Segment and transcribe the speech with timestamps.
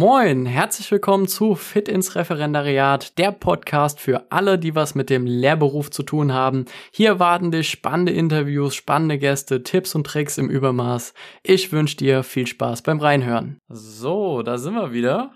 [0.00, 5.26] Moin, herzlich willkommen zu Fit ins Referendariat, der Podcast für alle, die was mit dem
[5.26, 6.64] Lehrberuf zu tun haben.
[6.90, 11.12] Hier warten dich spannende Interviews, spannende Gäste, Tipps und Tricks im Übermaß.
[11.42, 13.58] Ich wünsche dir viel Spaß beim Reinhören.
[13.68, 15.32] So, da sind wir wieder.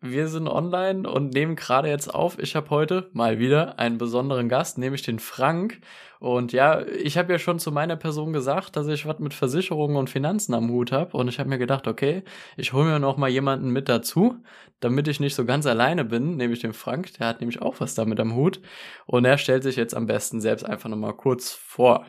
[0.00, 2.38] Wir sind online und nehmen gerade jetzt auf.
[2.38, 5.80] Ich habe heute mal wieder einen besonderen Gast, nämlich den Frank.
[6.20, 9.96] Und ja, ich habe ja schon zu meiner Person gesagt, dass ich was mit Versicherungen
[9.96, 11.16] und Finanzen am Hut habe.
[11.16, 12.22] Und ich habe mir gedacht, okay,
[12.56, 14.36] ich hole mir noch mal jemanden mit dazu,
[14.78, 17.14] damit ich nicht so ganz alleine bin, nämlich den Frank.
[17.14, 18.60] Der hat nämlich auch was damit am Hut.
[19.06, 22.06] Und er stellt sich jetzt am besten selbst einfach noch mal kurz vor.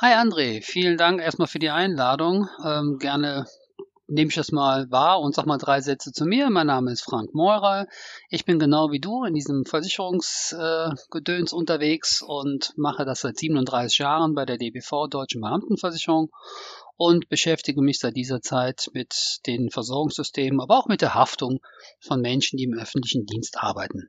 [0.00, 2.48] Hi André, vielen Dank erstmal für die Einladung.
[2.64, 3.44] Ähm, gerne
[4.08, 6.50] nehme ich das mal wahr und sag mal drei Sätze zu mir.
[6.50, 7.86] Mein Name ist Frank Meurer.
[8.30, 13.98] Ich bin genau wie du in diesem Versicherungsgedöns äh, unterwegs und mache das seit 37
[13.98, 16.30] Jahren bei der DBV, Deutschen Beamtenversicherung
[16.96, 21.60] und beschäftige mich seit dieser Zeit mit den Versorgungssystemen, aber auch mit der Haftung
[22.00, 24.08] von Menschen, die im öffentlichen Dienst arbeiten.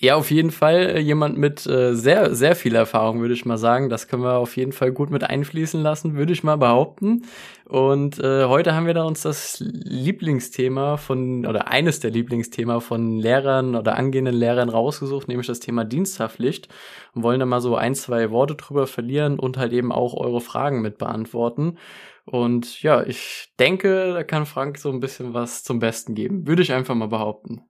[0.00, 3.58] Ja, auf jeden Fall äh, jemand mit äh, sehr, sehr viel Erfahrung, würde ich mal
[3.58, 3.88] sagen.
[3.88, 7.24] Das können wir auf jeden Fall gut mit einfließen lassen, würde ich mal behaupten.
[7.64, 13.18] Und äh, heute haben wir da uns das Lieblingsthema von, oder eines der Lieblingsthema von
[13.18, 16.68] Lehrern oder angehenden Lehrern rausgesucht, nämlich das Thema Diensthaftpflicht.
[17.14, 20.40] Und wollen da mal so ein, zwei Worte drüber verlieren und halt eben auch eure
[20.40, 21.76] Fragen mit beantworten.
[22.24, 26.46] Und ja, ich denke, da kann Frank so ein bisschen was zum Besten geben.
[26.46, 27.62] Würde ich einfach mal behaupten.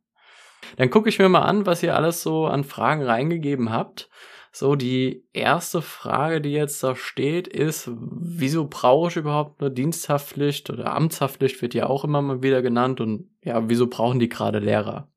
[0.76, 4.08] Dann gucke ich mir mal an, was ihr alles so an Fragen reingegeben habt.
[4.52, 10.70] So, die erste Frage, die jetzt da steht, ist, wieso brauche ich überhaupt eine Diensthaftpflicht
[10.70, 14.58] oder Amtshaftpflicht wird ja auch immer mal wieder genannt und ja, wieso brauchen die gerade
[14.58, 15.08] Lehrer?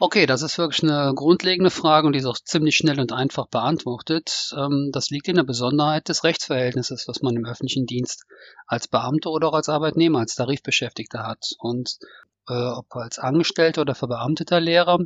[0.00, 3.46] Okay, das ist wirklich eine grundlegende Frage und die ist auch ziemlich schnell und einfach
[3.46, 4.52] beantwortet.
[4.56, 8.24] Ähm, das liegt in der Besonderheit des Rechtsverhältnisses, was man im öffentlichen Dienst
[8.66, 11.52] als Beamter oder auch als Arbeitnehmer, als Tarifbeschäftigter hat.
[11.58, 11.98] Und
[12.48, 14.98] äh, ob als Angestellter oder verbeamteter Lehrer,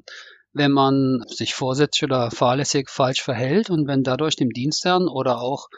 [0.53, 5.69] wenn man sich vorsätzlich oder fahrlässig falsch verhält und wenn dadurch dem Dienstherrn oder auch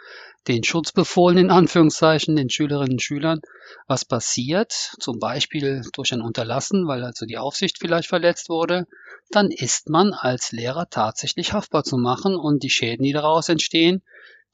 [0.48, 3.41] den Schutzbefohlenen in Anführungszeichen, den Schülerinnen und Schülern,
[3.87, 8.87] was passiert, zum Beispiel durch ein Unterlassen, weil also die Aufsicht vielleicht verletzt wurde,
[9.31, 14.03] dann ist man als Lehrer tatsächlich haftbar zu machen und die Schäden, die daraus entstehen,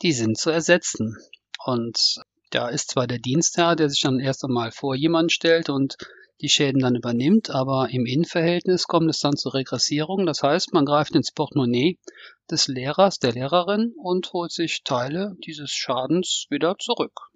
[0.02, 1.16] die sind zu ersetzen.
[1.64, 5.96] Und da ist zwar der Dienstherr, der sich dann erst einmal vor jemanden stellt und
[6.40, 10.26] die Schäden dann übernimmt, aber im Innenverhältnis kommt es dann zur Regressierung.
[10.26, 11.98] Das heißt, man greift ins Portemonnaie
[12.50, 17.30] des Lehrers, der Lehrerin und holt sich Teile dieses Schadens wieder zurück.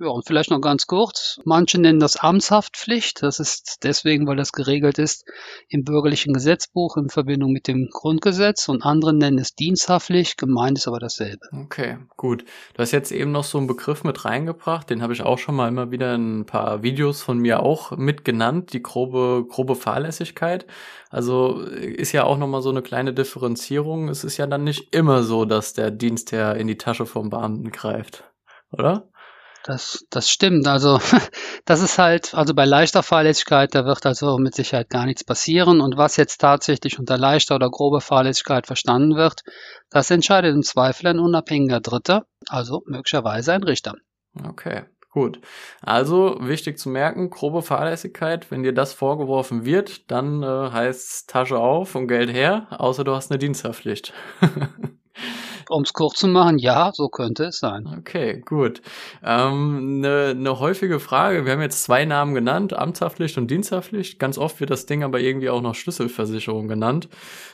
[0.00, 1.38] Ja, und vielleicht noch ganz kurz.
[1.44, 3.22] Manche nennen das Amtshaftpflicht.
[3.22, 5.24] Das ist deswegen, weil das geregelt ist
[5.68, 10.36] im bürgerlichen Gesetzbuch in Verbindung mit dem Grundgesetz und andere nennen es Diensthaftpflicht.
[10.36, 11.46] Gemeint ist aber dasselbe.
[11.52, 12.44] Okay, gut.
[12.74, 14.90] Du hast jetzt eben noch so einen Begriff mit reingebracht.
[14.90, 17.92] Den habe ich auch schon mal immer wieder in ein paar Videos von mir auch
[17.92, 18.72] mitgenannt.
[18.72, 20.66] Die grobe, grobe Fahrlässigkeit.
[21.08, 24.08] Also ist ja auch nochmal so eine kleine Differenzierung.
[24.08, 27.70] Es ist ja dann nicht immer so, dass der Dienstherr in die Tasche vom Beamten
[27.70, 28.24] greift.
[28.72, 29.08] Oder?
[29.64, 30.68] Das, das stimmt.
[30.68, 31.00] Also
[31.64, 35.80] das ist halt, also bei leichter Fahrlässigkeit, da wird also mit Sicherheit gar nichts passieren.
[35.80, 39.42] Und was jetzt tatsächlich unter leichter oder grober Fahrlässigkeit verstanden wird,
[39.90, 43.94] das entscheidet im Zweifel ein unabhängiger Dritter, also möglicherweise ein Richter.
[44.46, 44.84] Okay.
[45.10, 45.40] Gut.
[45.80, 51.56] Also wichtig zu merken, grobe Fahrlässigkeit, wenn dir das vorgeworfen wird, dann äh, heißt Tasche
[51.56, 54.12] auf und Geld her, außer du hast eine Diensthaftpflicht.
[55.68, 57.86] Um es kurz zu machen, ja, so könnte es sein.
[57.98, 58.82] Okay, gut.
[59.22, 64.18] Eine ähm, ne, ne häufige Frage, wir haben jetzt zwei Namen genannt, Amtshaftpflicht und Diensthaftpflicht.
[64.18, 67.08] Ganz oft wird das Ding aber irgendwie auch noch Schlüsselversicherung genannt.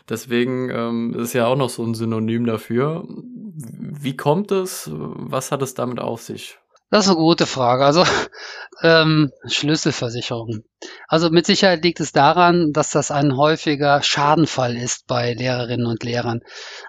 [0.08, 3.04] Deswegen ähm, ist ja auch noch so ein Synonym dafür.
[3.08, 4.90] Wie kommt es?
[4.92, 6.58] Was hat es damit auf sich?
[6.90, 7.84] Das ist eine gute Frage.
[7.84, 8.04] Also
[8.82, 10.64] ähm, Schlüsselversicherung.
[11.06, 16.02] Also mit Sicherheit liegt es daran, dass das ein häufiger Schadenfall ist bei Lehrerinnen und
[16.02, 16.40] Lehrern,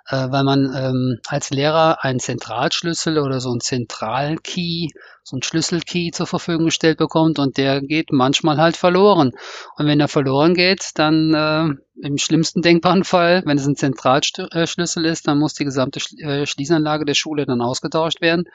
[0.07, 4.89] äh, weil man ähm, als Lehrer einen Zentralschlüssel oder so einen Zentralkey,
[5.23, 9.33] so einen Schlüsselkey zur Verfügung gestellt bekommt und der geht manchmal halt verloren.
[9.75, 15.05] Und wenn er verloren geht, dann äh, im schlimmsten denkbaren Fall, wenn es ein Zentralschlüssel
[15.05, 18.45] ist, dann muss die gesamte äh, Schließanlage der Schule dann ausgetauscht werden.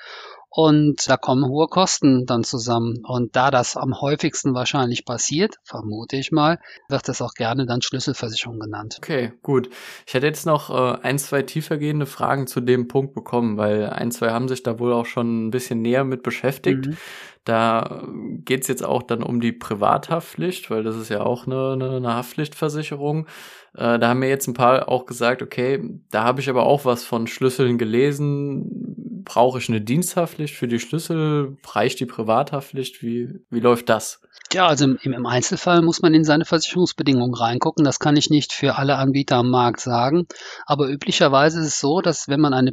[0.58, 3.02] Und da kommen hohe Kosten dann zusammen.
[3.06, 6.58] Und da das am häufigsten wahrscheinlich passiert, vermute ich mal,
[6.88, 8.94] wird das auch gerne dann Schlüsselversicherung genannt.
[8.96, 9.68] Okay, gut.
[10.06, 14.10] Ich hätte jetzt noch äh, ein, zwei tiefergehende Fragen zu dem Punkt bekommen, weil ein,
[14.10, 16.86] zwei haben sich da wohl auch schon ein bisschen näher mit beschäftigt.
[16.86, 16.96] Mhm.
[17.44, 18.02] Da
[18.46, 22.14] geht's jetzt auch dann um die Privathaftpflicht, weil das ist ja auch eine, eine, eine
[22.14, 23.26] Haftpflichtversicherung.
[23.74, 26.86] Äh, da haben mir jetzt ein paar auch gesagt, okay, da habe ich aber auch
[26.86, 31.58] was von Schlüsseln gelesen brauche ich eine Diensthaftpflicht für die Schlüssel?
[31.66, 33.02] Reicht die Privathaftpflicht?
[33.02, 34.22] Wie, wie läuft das?
[34.52, 37.84] Ja, also im, im Einzelfall muss man in seine Versicherungsbedingungen reingucken.
[37.84, 40.26] Das kann ich nicht für alle Anbieter am Markt sagen.
[40.64, 42.72] Aber üblicherweise ist es so, dass wenn man eine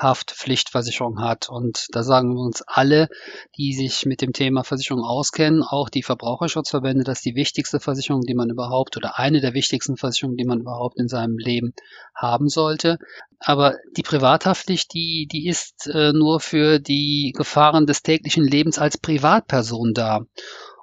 [0.00, 3.08] Privathaftpflichtversicherung hat, und da sagen wir uns alle,
[3.56, 8.22] die sich mit dem Thema Versicherung auskennen, auch die Verbraucherschutzverbände, das ist die wichtigste Versicherung,
[8.22, 11.74] die man überhaupt oder eine der wichtigsten Versicherungen, die man überhaupt in seinem Leben
[12.14, 12.98] haben sollte.
[13.38, 18.96] Aber die Privathaftpflicht, die, die ist äh, nur für die Gefahren des täglichen Lebens als
[18.96, 20.20] Privatperson da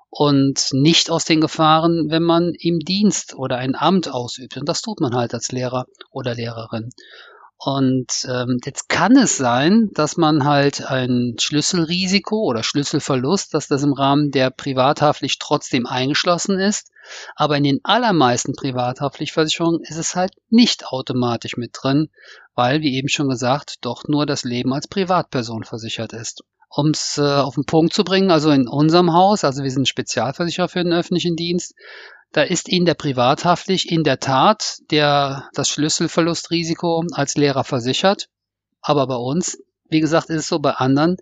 [0.10, 4.58] und nicht aus den Gefahren, wenn man im Dienst oder ein Amt ausübt.
[4.58, 6.90] Und das tut man halt als Lehrer oder Lehrerin.
[7.60, 13.82] Und ähm, jetzt kann es sein, dass man halt ein Schlüsselrisiko oder Schlüsselverlust, dass das
[13.82, 16.92] im Rahmen der Privathaftpflicht trotzdem eingeschlossen ist.
[17.36, 22.10] Aber in den allermeisten Privathaftpflichtversicherungen ist es halt nicht automatisch mit drin,
[22.54, 26.44] weil, wie eben schon gesagt, doch nur das Leben als Privatperson versichert ist.
[26.70, 29.88] Um es äh, auf den Punkt zu bringen, also in unserem Haus, also wir sind
[29.88, 31.74] Spezialversicherer für den öffentlichen Dienst,
[32.32, 38.28] da ist Ihnen der Privathaftlich in der Tat der, das Schlüsselverlustrisiko als Lehrer versichert.
[38.82, 39.58] Aber bei uns,
[39.90, 41.18] wie gesagt, ist es so bei anderen,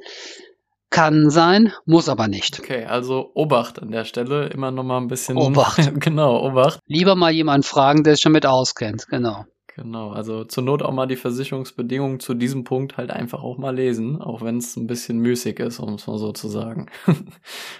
[0.90, 2.60] kann sein, muss aber nicht.
[2.60, 5.38] Okay, also Obacht an der Stelle, immer noch mal ein bisschen.
[5.38, 5.92] Obacht.
[6.00, 6.80] genau, Obacht.
[6.86, 9.46] Lieber mal jemanden fragen, der sich schon mit auskennt, genau.
[9.76, 13.76] Genau, also zur Not auch mal die Versicherungsbedingungen zu diesem Punkt halt einfach auch mal
[13.76, 16.90] lesen, auch wenn es ein bisschen müßig ist, um es mal so zu sagen.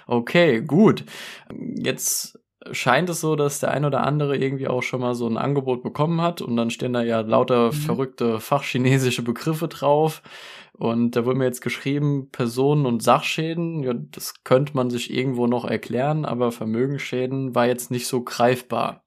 [0.06, 1.04] okay, gut.
[1.74, 2.38] Jetzt
[2.72, 5.82] scheint es so, dass der ein oder andere irgendwie auch schon mal so ein Angebot
[5.82, 7.72] bekommen hat und dann stehen da ja lauter mhm.
[7.72, 10.22] verrückte fachchinesische Begriffe drauf.
[10.72, 15.46] Und da wurde mir jetzt geschrieben, Personen- und Sachschäden, ja, das könnte man sich irgendwo
[15.46, 19.02] noch erklären, aber Vermögensschäden war jetzt nicht so greifbar.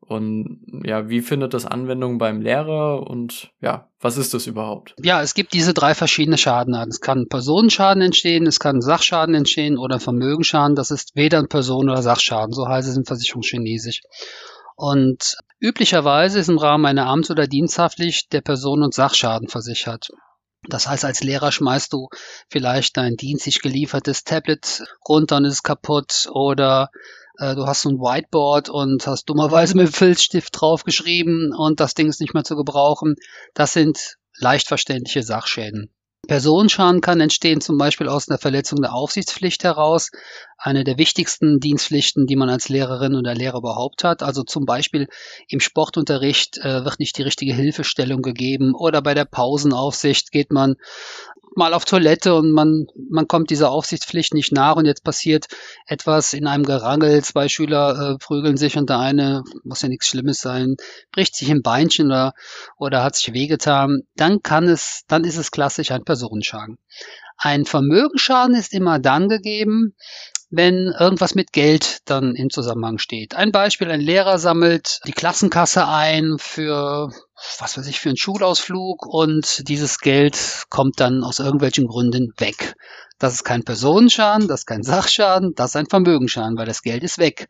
[0.00, 4.94] Und ja, wie findet das Anwendung beim Lehrer und ja, was ist das überhaupt?
[5.00, 6.90] Ja, es gibt diese drei verschiedene Schadenarten.
[6.90, 10.74] Es kann Personenschaden entstehen, es kann Sachschaden entstehen oder Vermögensschaden.
[10.74, 14.00] Das ist weder ein Personen- oder Sachschaden, so heißt es in Versicherungschinesisch.
[14.74, 20.08] Und üblicherweise ist im Rahmen einer Amts- oder Diensthaftpflicht der Personen- und Sachschaden versichert.
[20.68, 22.08] Das heißt, als Lehrer schmeißt du
[22.48, 26.90] vielleicht dein dienstlich geliefertes Tablet runter und ist kaputt oder
[27.40, 32.08] äh, du hast so ein Whiteboard und hast dummerweise mit Filzstift draufgeschrieben und das Ding
[32.08, 33.16] ist nicht mehr zu gebrauchen.
[33.54, 35.90] Das sind leicht verständliche Sachschäden.
[36.28, 40.10] Personenschaden kann entstehen zum Beispiel aus einer Verletzung der Aufsichtspflicht heraus,
[40.60, 44.22] eine der wichtigsten Dienstpflichten, die man als Lehrerin oder Lehrer überhaupt hat.
[44.22, 45.08] Also zum Beispiel
[45.48, 50.76] im Sportunterricht äh, wird nicht die richtige Hilfestellung gegeben oder bei der Pausenaufsicht geht man
[51.56, 55.46] mal auf Toilette und man, man kommt dieser Aufsichtspflicht nicht nach und jetzt passiert
[55.86, 60.06] etwas in einem Gerangel, zwei Schüler äh, prügeln sich und der eine, muss ja nichts
[60.06, 60.76] Schlimmes sein,
[61.10, 62.34] bricht sich im Beinchen oder,
[62.76, 66.78] oder hat sich wehgetan, dann kann es, dann ist es klassisch ein Personenschaden.
[67.36, 69.94] Ein Vermögensschaden ist immer dann gegeben,
[70.50, 73.36] wenn irgendwas mit Geld dann im Zusammenhang steht.
[73.36, 77.12] Ein Beispiel, ein Lehrer sammelt die Klassenkasse ein für,
[77.58, 82.74] was weiß ich, für einen Schulausflug und dieses Geld kommt dann aus irgendwelchen Gründen weg.
[83.20, 87.04] Das ist kein Personenschaden, das ist kein Sachschaden, das ist ein Vermögensschaden, weil das Geld
[87.04, 87.46] ist weg.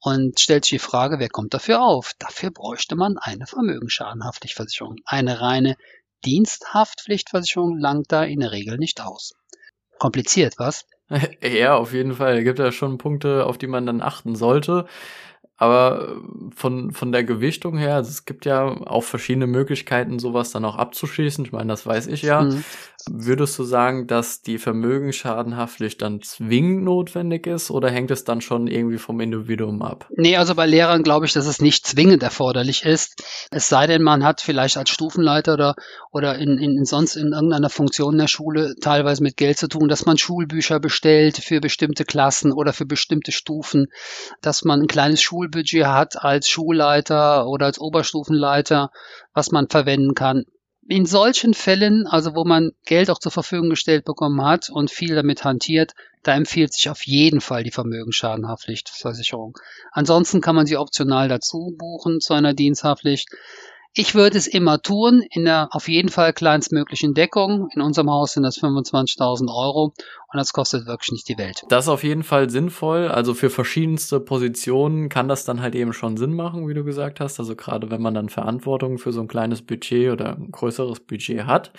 [0.00, 2.14] Und stellt sich die Frage, wer kommt dafür auf?
[2.18, 4.96] Dafür bräuchte man eine Vermögensschadenhaftpflichtversicherung.
[5.04, 5.76] Eine reine
[6.24, 9.34] Diensthaftpflichtversicherung langt da in der Regel nicht aus.
[9.98, 10.86] Kompliziert, was?
[11.42, 12.42] Ja, auf jeden Fall.
[12.44, 14.86] Gibt ja schon Punkte, auf die man dann achten sollte.
[15.60, 16.16] Aber
[16.56, 20.76] von, von der Gewichtung her, also es gibt ja auch verschiedene Möglichkeiten, sowas dann auch
[20.76, 21.44] abzuschließen.
[21.44, 22.40] Ich meine, das weiß ich ja.
[22.40, 22.64] Mhm.
[23.08, 28.66] Würdest du sagen, dass die Vermögensschadenhaftpflicht dann zwingend notwendig ist oder hängt es dann schon
[28.66, 30.06] irgendwie vom Individuum ab?
[30.16, 33.22] Nee, also bei Lehrern glaube ich, dass es nicht zwingend erforderlich ist.
[33.50, 35.74] Es sei denn, man hat vielleicht als Stufenleiter oder,
[36.10, 39.88] oder in, in, sonst in irgendeiner Funktion in der Schule teilweise mit Geld zu tun,
[39.88, 43.86] dass man Schulbücher bestellt für bestimmte Klassen oder für bestimmte Stufen,
[44.42, 48.90] dass man ein kleines Schulbudget hat als Schulleiter oder als Oberstufenleiter,
[49.34, 50.44] was man verwenden kann
[50.90, 55.14] in solchen Fällen, also wo man Geld auch zur Verfügung gestellt bekommen hat und viel
[55.14, 55.92] damit hantiert,
[56.24, 59.56] da empfiehlt sich auf jeden Fall die Vermögensschadenhaftpflichtversicherung.
[59.92, 63.28] Ansonsten kann man sie optional dazu buchen zu einer Diensthaftpflicht.
[63.92, 67.68] Ich würde es immer tun, in der auf jeden Fall kleinstmöglichen Deckung.
[67.74, 69.86] In unserem Haus sind das 25.000 Euro
[70.32, 71.64] und das kostet wirklich nicht die Welt.
[71.70, 73.08] Das ist auf jeden Fall sinnvoll.
[73.08, 77.18] Also für verschiedenste Positionen kann das dann halt eben schon Sinn machen, wie du gesagt
[77.18, 77.40] hast.
[77.40, 81.46] Also gerade wenn man dann Verantwortung für so ein kleines Budget oder ein größeres Budget
[81.46, 81.72] hat.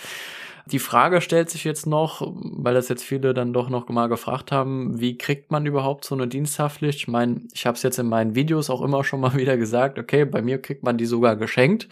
[0.65, 4.51] Die Frage stellt sich jetzt noch, weil das jetzt viele dann doch noch mal gefragt
[4.51, 6.99] haben, wie kriegt man überhaupt so eine Diensthaftpflicht?
[6.99, 9.97] Ich meine, ich habe es jetzt in meinen Videos auch immer schon mal wieder gesagt,
[9.97, 11.89] okay, bei mir kriegt man die sogar geschenkt.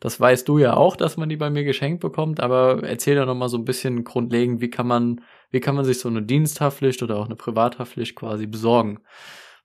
[0.00, 3.26] Das weißt du ja auch, dass man die bei mir geschenkt bekommt, aber erzähl doch
[3.26, 6.22] noch mal so ein bisschen grundlegend, wie kann man, wie kann man sich so eine
[6.22, 9.00] Diensthaftpflicht oder auch eine Privathaftpflicht quasi besorgen?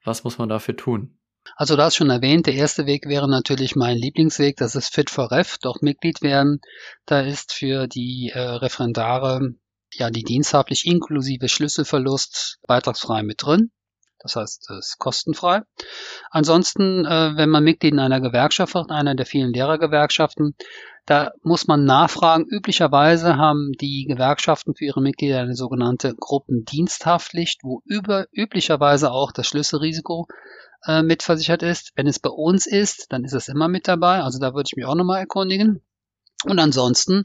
[0.04, 1.18] Was muss man dafür tun?
[1.56, 5.10] Also du hast schon erwähnt, der erste Weg wäre natürlich mein Lieblingsweg, das ist Fit
[5.10, 6.60] for Ref, dort Mitglied werden.
[7.06, 9.54] Da ist für die äh, Referendare
[9.94, 13.72] ja die diensthaftlich inklusive Schlüsselverlust beitragsfrei mit drin.
[14.20, 15.62] Das heißt, es ist kostenfrei.
[16.32, 20.56] Ansonsten, äh, wenn man Mitglied in einer Gewerkschaft wird, einer der vielen Lehrergewerkschaften,
[21.06, 22.46] da muss man nachfragen.
[22.46, 29.48] Üblicherweise haben die Gewerkschaften für ihre Mitglieder eine sogenannte Gruppendiensthaftpflicht, wo über, üblicherweise auch das
[29.48, 30.28] Schlüsselrisiko
[30.86, 31.94] äh, mitversichert ist.
[31.96, 34.22] Wenn es bei uns ist, dann ist es immer mit dabei.
[34.22, 35.82] Also da würde ich mich auch nochmal erkundigen.
[36.48, 37.24] Und ansonsten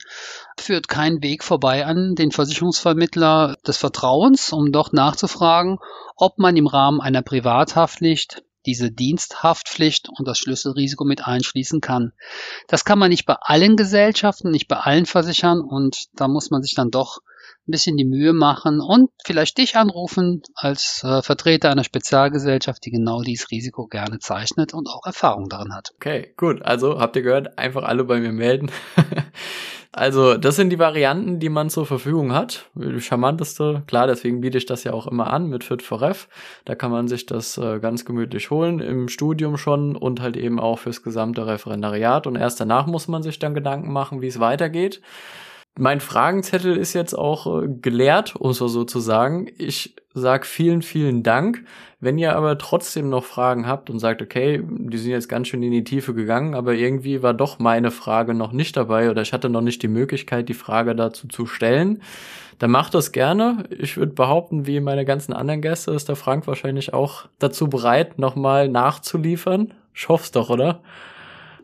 [0.58, 5.78] führt kein Weg vorbei an den Versicherungsvermittler des Vertrauens, um dort nachzufragen,
[6.16, 12.12] ob man im Rahmen einer Privathaftpflicht diese Diensthaftpflicht und das Schlüsselrisiko mit einschließen kann.
[12.68, 16.62] Das kann man nicht bei allen Gesellschaften, nicht bei allen Versichern und da muss man
[16.62, 17.20] sich dann doch
[17.66, 22.90] ein bisschen die Mühe machen und vielleicht dich anrufen als äh, Vertreter einer Spezialgesellschaft, die
[22.90, 25.92] genau dieses Risiko gerne zeichnet und auch Erfahrung darin hat.
[25.94, 26.62] Okay, gut.
[26.62, 28.70] Also habt ihr gehört, einfach alle bei mir melden.
[29.94, 32.64] Also, das sind die Varianten, die man zur Verfügung hat.
[32.74, 36.28] Die charmanteste, klar, deswegen biete ich das ja auch immer an mit Fit for Ref.
[36.64, 40.58] Da kann man sich das äh, ganz gemütlich holen, im Studium schon und halt eben
[40.58, 42.26] auch fürs gesamte Referendariat.
[42.26, 45.02] Und erst danach muss man sich dann Gedanken machen, wie es weitergeht.
[45.78, 49.48] Mein Fragenzettel ist jetzt auch äh, geleert, um so zu sagen.
[49.56, 51.64] Ich sag vielen, vielen Dank.
[51.98, 55.62] Wenn ihr aber trotzdem noch Fragen habt und sagt, okay, die sind jetzt ganz schön
[55.62, 59.32] in die Tiefe gegangen, aber irgendwie war doch meine Frage noch nicht dabei oder ich
[59.32, 62.02] hatte noch nicht die Möglichkeit, die Frage dazu zu stellen,
[62.58, 63.64] dann macht das gerne.
[63.70, 68.18] Ich würde behaupten, wie meine ganzen anderen Gäste, ist der Frank wahrscheinlich auch dazu bereit,
[68.18, 69.72] nochmal nachzuliefern.
[69.94, 70.82] Ich hoffe doch, oder?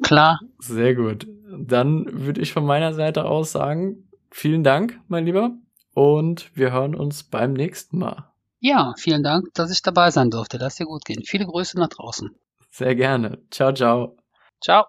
[0.03, 0.39] Klar.
[0.59, 1.27] Sehr gut.
[1.57, 5.53] Dann würde ich von meiner Seite aus sagen, vielen Dank, mein Lieber.
[5.95, 8.31] Und wir hören uns beim nächsten Mal.
[8.61, 10.59] Ja, vielen Dank, dass ich dabei sein durfte.
[10.59, 11.23] Lass dir gut gehen.
[11.25, 12.31] Viele Grüße nach draußen.
[12.71, 13.39] Sehr gerne.
[13.51, 14.17] Ciao, ciao.
[14.61, 14.87] Ciao.